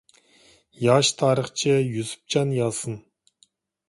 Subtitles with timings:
[0.85, 2.97] ياش تارىخچى يۈسۈپجان ياسىن.